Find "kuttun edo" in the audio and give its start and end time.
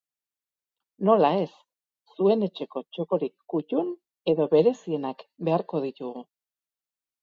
3.55-4.51